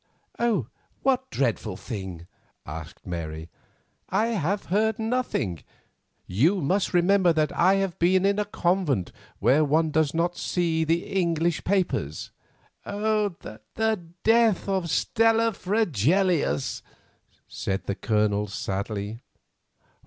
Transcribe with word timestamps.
"What 1.03 1.29
dreadful 1.29 1.77
thing?" 1.77 2.25
asked 2.65 3.05
Mary. 3.05 3.51
"I 4.09 4.29
have 4.29 4.65
heard 4.65 4.97
nothing; 4.97 5.63
you 6.25 6.59
must 6.59 6.91
remember 6.91 7.31
that 7.33 7.55
I 7.55 7.75
have 7.75 7.99
been 7.99 8.25
in 8.25 8.39
a 8.39 8.45
convent 8.45 9.11
where 9.37 9.63
one 9.63 9.91
does 9.91 10.15
not 10.15 10.35
see 10.35 10.83
the 10.83 11.05
English 11.05 11.63
papers." 11.63 12.31
"The 12.83 13.61
death 14.23 14.67
of 14.67 14.89
Stella 14.89 15.51
Fregelius," 15.53 16.81
said 17.47 17.85
the 17.85 17.93
Colonel 17.93 18.47
sadly. 18.47 19.21